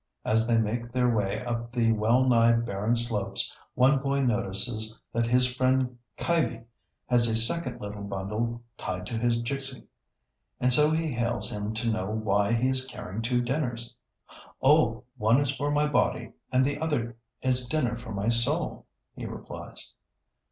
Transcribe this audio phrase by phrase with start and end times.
[0.25, 5.27] As they make their way up the well nigh barren slopes, one boy notices that
[5.27, 6.63] his friend Kaiby
[7.05, 9.85] has a second little bundle tied to his jikcey,
[10.59, 13.93] and so he hails him to know why he is carrying two dinners.
[14.59, 19.27] "Oh, one is for my body, and the other is dinner for my soul," he
[19.27, 19.93] replies.